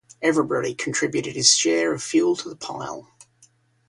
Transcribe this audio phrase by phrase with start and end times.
[0.23, 3.07] Everybody contributed his share of fuel to the pile.